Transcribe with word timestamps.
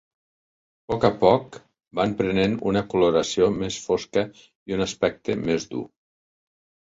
A 0.85 0.91
poc 0.91 1.03
a 1.07 1.09
poc 1.23 1.57
van 1.99 2.15
prenent 2.21 2.55
una 2.71 2.81
coloració 2.93 3.49
més 3.57 3.77
fosca 3.89 4.23
i 4.71 4.77
un 4.79 4.85
aspecte 4.87 5.39
més 5.45 5.69
dur. 5.75 5.85